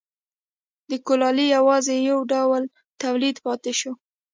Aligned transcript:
د 0.89 0.91
کولالۍ 1.07 1.47
یوازې 1.57 1.95
یو 2.09 2.19
ډول 2.31 2.63
تولید 3.01 3.35
پاتې 3.45 3.71
شو 3.79 3.91